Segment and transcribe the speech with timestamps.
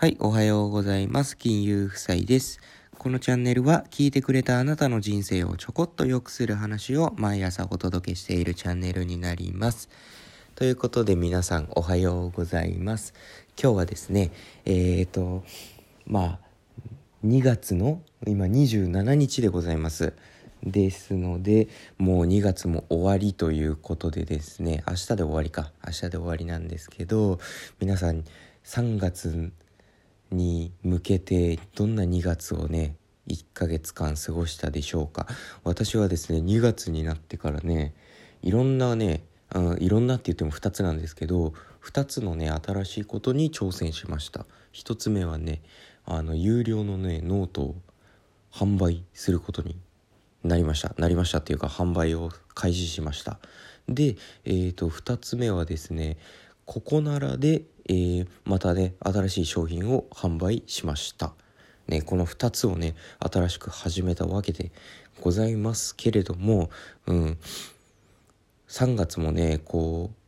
[0.00, 1.36] はい、おはようございます。
[1.36, 2.60] 金融夫妻です。
[2.98, 9.88] このチャンネルは聞いてくれたあなたの人生をちょこっと良くする話を毎朝お届けしているチャンネルになります。
[10.54, 13.12] ということで皆さんおはようございます。
[13.60, 14.30] 今日はですね、
[14.66, 15.42] えーと、
[16.06, 16.38] まあ、
[17.26, 20.12] 2月の今27日でございます。
[20.62, 21.66] ですので、
[21.98, 25.72] もう2月も終わりということでですね、明日で終わりか。
[25.84, 27.40] 明日で終わりなんですけど、
[27.80, 28.22] 皆さん
[28.62, 29.50] 3月
[30.30, 32.96] に向けてどんな2月をね
[33.28, 35.26] 1ヶ月間過ごしたでしょうか。
[35.64, 37.94] 私はですね2月になってからね
[38.42, 44.46] いろんなねあいろんなって言っても2つなんですけど2つのね新しいことに挑戦しました。
[44.72, 45.62] 1つ目はね
[46.04, 47.76] あの有料のねノートを
[48.52, 49.76] 販売することに
[50.44, 50.94] なりました。
[50.98, 53.38] なりましたっていうか販売を開始しました。
[53.88, 56.18] でえー、と2つ目はですね
[56.66, 61.32] ここならでえー、またね新しい商品を販売しました。
[61.88, 64.70] ね、この2つをね新しく始めたわけで
[65.22, 66.70] ございますけれども、
[67.06, 67.38] うん、
[68.68, 70.18] 3月もねこう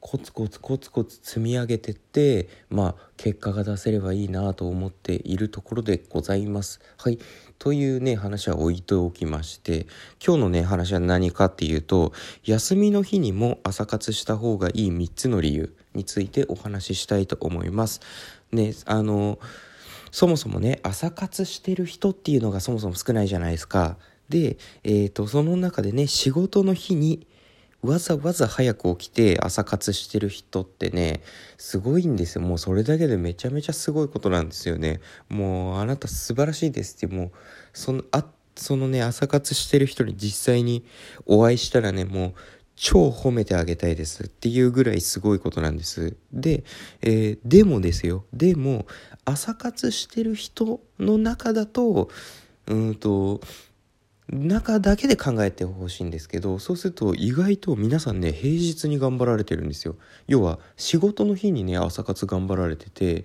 [0.00, 6.80] コツコツコツコツ積み上げてってまあ結果が出せればいいなと思っているところでございます。
[6.96, 7.18] はい
[7.58, 9.86] というね話は置いておきまして
[10.24, 12.12] 今日のね話は何かっていうと
[12.44, 18.00] 休みの日にも朝活した方がいい3つの理由についてお話ししたいと思います。
[18.52, 19.38] ね、あの
[20.10, 23.96] そもそもね朝活してる人っていうのがそもそも少ないじゃないですか。
[24.28, 27.26] で、えーと、その中でね仕事の日に
[27.82, 31.20] わざわざ早く起きて朝活してる人ってね
[31.56, 37.30] すごいんですよもうそれだけでめちゃめちゃすごいことなんですよねもうあなた素晴らしいですってもう
[37.72, 38.24] そのあ
[38.56, 40.84] そのね朝活してる人に実際に
[41.26, 42.34] お会いしたらねもう
[42.76, 46.16] 超褒めてあげたいですっていうぐらいすごいことなんです。
[46.32, 46.62] で、
[47.00, 48.24] えー、でもですよ。
[48.32, 48.86] でも、
[49.24, 52.10] 朝活してる人の中だと、
[52.66, 53.40] うんと、
[54.28, 59.96] 中だけで考えてほしいんですけど、そうすると意外と皆さんね、平日に頑張られてるんですよ。
[60.26, 63.24] 要は、仕事の日にね、朝活頑張られてて、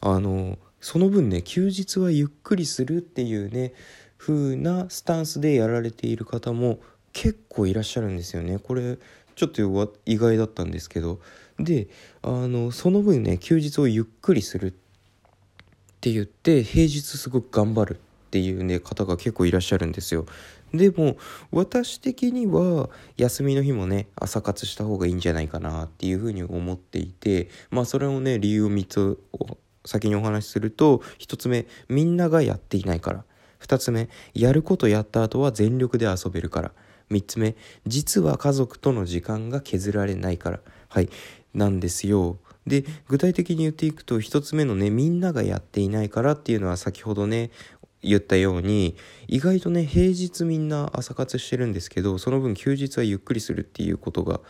[0.00, 3.74] あの、その分ね、休日はゆっくりするっていうね、
[4.18, 6.78] 風なスタンスでやられている方も
[7.16, 8.58] 結構いらっしゃるんですよね。
[8.58, 8.98] これ
[9.36, 11.18] ちょっと意外だったんですけど。
[11.58, 11.88] で
[12.20, 14.74] あのその分ね休日をゆっくりするっ
[16.02, 17.98] て言って平日すごく頑張るっ
[18.30, 20.26] ていうね方が結構いらっしゃるんですよ。
[20.74, 21.16] でも
[21.50, 29.18] 私的には休みの日もね朝活した方がいいんじゃないかなっていうふうに思っていてまあそれをね理由を3つ
[29.86, 33.24] 先にお話しすると1つ目みんながやっていないから。
[33.60, 36.72] 2つ目やることやった後は全力で遊べるから。
[37.10, 37.56] 3つ目。
[37.86, 40.60] 実は家族との時間が削られないから。
[40.88, 41.08] はい。
[41.54, 42.38] なんですよ。
[42.66, 47.50] で具体的に言っていくと1つ目のねみんながやっていないからっていうのは先ほどね
[48.02, 48.96] 言ったように
[49.28, 54.40] 意外とね平日みんな朝活してるんですけどその分休日はゆっくりするっていうことが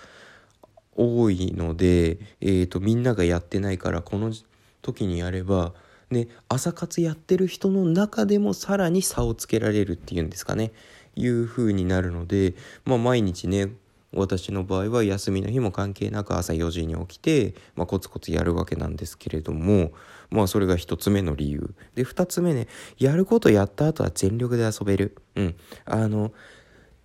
[0.95, 4.33] 多いので、えーと、みんながやってないからこの
[4.81, 5.75] 時にやれば
[6.11, 10.73] ね朝活やってる人の中でもさらに差をつけられるっていうんですかね。
[11.17, 12.55] いう風になるので、
[12.85, 13.71] まあ、毎日ね
[14.13, 19.93] 私の場合は休みの日も関係なく朝4時に起きて、まあ、コツコツやるわけなんですけれども
[20.31, 21.75] まあそれが1つ目の理由。
[21.95, 22.69] で2つ目ね
[22.99, 25.17] やることやった後は全力で遊べる。
[25.35, 25.57] うん。
[25.85, 26.33] あの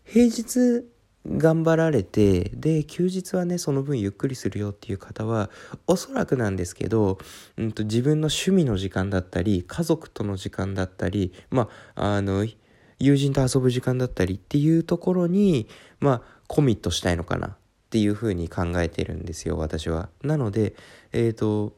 [0.05, 0.85] 平日
[1.27, 5.51] 頑張られてで休日はねその分ゆっくりするよっていう方は
[5.85, 7.19] おそらくなんですけど、
[7.57, 12.47] うんと、自分の趣味の時間だったり家族との時間だったりまああの
[13.01, 15.67] 友人と遊ぶ時間だったりっていうところに
[15.99, 17.51] まあコミットしたいのかなっ
[17.89, 20.09] ていうふうに考えてるんですよ私は。
[20.23, 20.75] なので
[21.11, 21.73] えっ、ー、と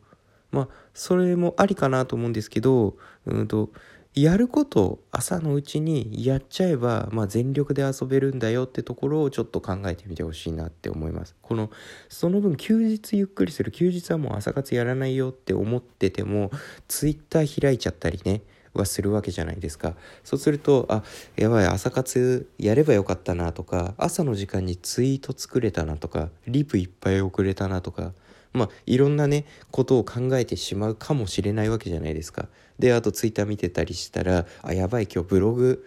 [0.51, 3.69] まあそれもありかなと思うんですけどうんと
[4.15, 11.35] やること朝のうちにやっちゃえば、まあ、全力で遊べるんだよってところをちょっと考えてみてほしいなって思います。
[11.41, 11.71] この
[12.09, 16.51] その分休日ゆっくりする休日はもう朝活やらないよって思ってても
[16.87, 18.43] ツイッター開いちゃったりね
[18.73, 19.95] はするわけじゃないですか。
[20.23, 21.03] そうするとあ
[21.35, 28.13] やばい朝活やればよかったなとか朝の時間にツイート作れたなとかリプいっぱい送れたなとか
[28.51, 32.47] まあいろんなねことを考えてしまうかもしれないわけじゃないですか。
[32.79, 35.85] であとツイッター見てたりしたらあやばい今日ブログ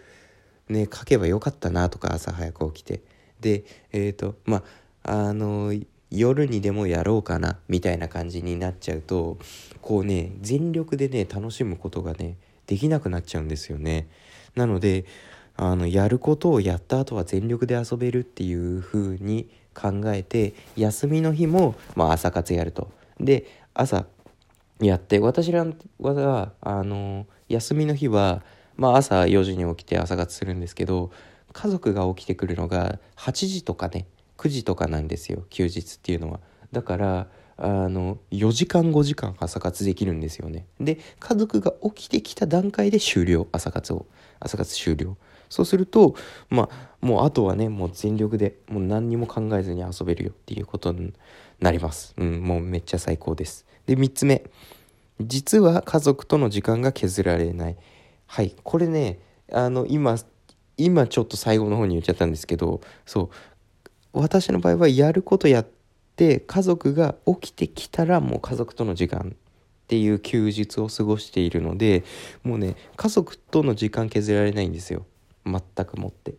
[0.69, 3.00] ね書けばよかったなとか朝早く起きて。
[3.41, 4.62] でえっ、ー、とま
[5.03, 5.73] ああの
[6.11, 9.38] 夜にでもやろうかなみたいな感じになっちゃうと
[9.83, 14.08] こうね全力でね楽しむことがねできなくなっちゃうんですよね。
[14.54, 15.04] なので
[15.56, 22.90] あのやることをやった後は全力で遊べるっていう風に考えて休みの日も、まあ、朝活やると。
[23.18, 24.06] で朝
[24.80, 25.66] やって私ら
[25.98, 28.42] はあの休みの日は、
[28.76, 31.10] まあ、朝4時に起きて朝活するんですけど
[31.52, 36.40] 家族が起きてくるのが8時とかね9時とかなんですよ休日っていうのは。
[36.72, 37.26] だから
[37.58, 40.67] あの4時間5時間朝活できるんですよね。
[40.81, 44.06] で家族が起きてきた段階で終了朝活を
[44.41, 45.17] 朝活終了。
[45.49, 46.17] そうすると
[46.50, 51.14] まあもうあとはねもう全力でもう何にも考えずに遊べるよっていうことに
[51.61, 52.14] なります。
[52.17, 53.67] うん、もうめっちゃ最高です。
[53.87, 54.44] で、3つ目。
[55.20, 57.76] 実は家族との時間が削られない。
[58.26, 59.19] はい、これね、
[59.50, 60.17] あの、今、
[60.76, 63.29] 今ちょっと最後の方に言っちゃったんですけど、そう、
[64.12, 65.75] 私の場合はやることやって、
[66.16, 72.04] 家族が起きてきたらもう家族との時間っていう休日を過ごしているので、
[72.42, 75.06] もうね、家族との時間削られないんですよ。
[75.44, 76.34] 全くもって。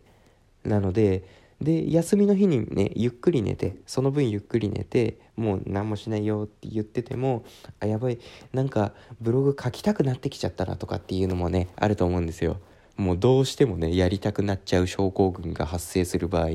[0.64, 1.24] なので、
[1.60, 7.44] で休みの日にねゆっくり寝てその分ゆっくり寝てもう何もしないよって言ってても
[7.80, 8.18] あやばい
[8.52, 12.58] なんかブログ書きたくなってきちゃったなとかっていうのもねあると思うんですよ。
[12.96, 16.48] もうどうしてもねやりたくなっちゃう症候群が発生する場合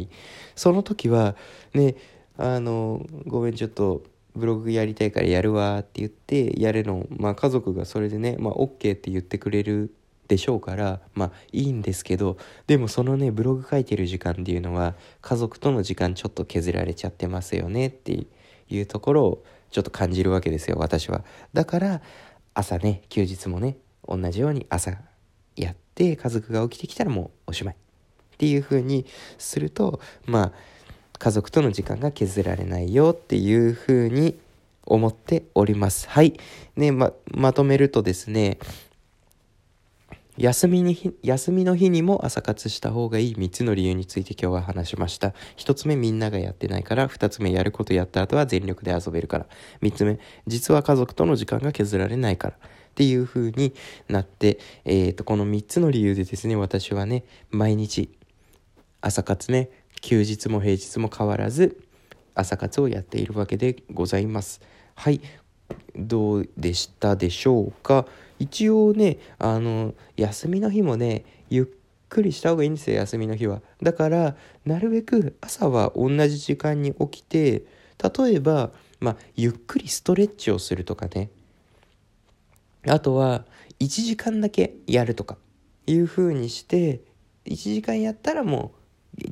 [0.55, 1.37] その時は
[1.73, 1.95] ね
[2.37, 4.03] あのごめんちょっと
[4.35, 9.93] ブログやりたいからやるわって言ってやるのまあ家族がそれでねまあ OK って言ってくれる
[10.27, 18.25] でしょうからまあいいんですけどでもそのねブログ書いてる時間っていうのは家族との時間ちょっと削られちゃってますよねって
[18.69, 21.23] いうところをちょっと感じるわけですよ私は。
[21.53, 22.01] だから
[22.53, 23.77] 朝ね休日もね
[24.07, 24.97] 同じように朝
[25.55, 27.75] やって家族が起きてきたらもうおしまい。
[27.75, 29.05] っていう風に
[29.37, 30.51] するとまあ
[31.23, 34.37] 家族との時間が削られないよっていう風に
[34.85, 36.09] 思っております。
[36.09, 36.37] はい。
[36.75, 38.57] ね、ま、まとめるとですね、
[40.35, 45.33] 休みに休みの日にも朝活した方がいい3つの理由について今日は話しました。
[45.55, 49.45] 1つ目みんながやってないから、2つ目やることやった後は全力で遊べるから、
[49.81, 52.55] 3つ目実は家族との時間が削られないから。
[52.55, 52.59] っ
[52.95, 53.73] ていう風に
[54.09, 58.11] なって、えー、とこの3つの理由でですね私はね毎日
[59.01, 59.69] 朝活ね
[60.01, 61.81] 休日も平日も変わらず
[62.35, 64.61] 朝活をやっているわけでございます。
[64.95, 65.21] はい。
[65.95, 68.05] どうでしたでしょうか？
[68.39, 71.65] 一応ねあの休みの日もねゆっ
[72.09, 73.61] くりした方がいいんですよ休みの日は。
[73.81, 74.35] だから
[74.65, 77.63] なるべく朝は同じ時間に起きて
[78.17, 81.29] 例えば、まあ、ゆっくりストレッチをするとかね。
[82.85, 83.45] あとは
[83.79, 85.37] 1時間だけやるとか
[85.87, 87.01] いう風にして
[87.45, 88.82] 1時間やったらもう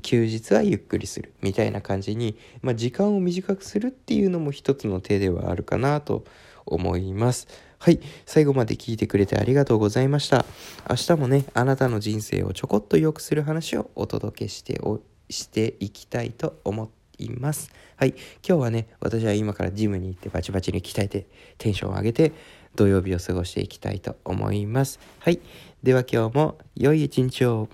[0.01, 6.23] 休日はゆっくりするみたいな感じに、まあ、時間を短くするっていうのも一つの手ではあるかなと
[6.65, 7.47] 思います。
[7.79, 7.99] はい。
[8.27, 10.45] 最後まで聞いてくれてありがとうございました。
[10.87, 14.99] 明日もね、あなたの人生をちょこっと良くする話をお届けしてお、
[15.29, 17.71] していきたいと思います。
[17.95, 18.09] はい。
[18.47, 21.25] 今日はね、私は今からジムに行ってバチバチに鍛えて、
[21.57, 22.33] テンションを上げて、
[22.75, 24.99] 土曜日を過ごしていきたいと思います。
[25.19, 25.39] はい。
[25.81, 27.67] では今日も良い一日を。